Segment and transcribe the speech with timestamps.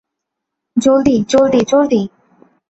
[0.77, 2.01] জলদি, জলদি, জলদি!